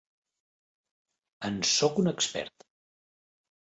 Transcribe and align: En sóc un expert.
En 1.51 1.63
sóc 1.77 2.03
un 2.05 2.13
expert. 2.17 2.71